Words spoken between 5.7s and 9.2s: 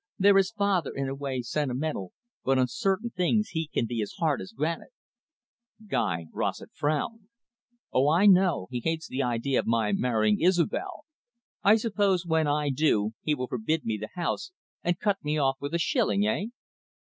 Guy Rossett frowned. "Oh, I know. He hates